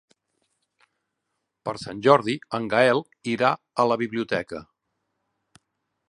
Per 1.67 1.73
Sant 1.81 1.99
Jordi 2.07 2.35
en 2.59 2.65
Gaël 2.71 3.01
irà 3.33 3.51
a 3.83 3.85
la 3.91 3.99
biblioteca. 4.05 4.63